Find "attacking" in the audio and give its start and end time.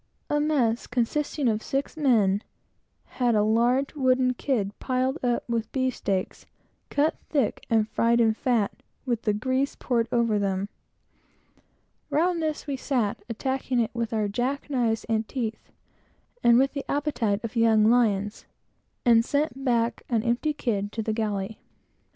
13.29-13.79